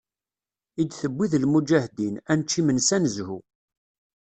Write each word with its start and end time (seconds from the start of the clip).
I 0.81 0.83
d-tewwi 0.87 1.25
d 1.31 1.33
lmuǧahdin, 1.43 2.15
ad 2.31 2.37
nečč 2.39 2.51
imensi 2.59 2.91
ad 2.95 3.01
nezhu. 3.03 3.39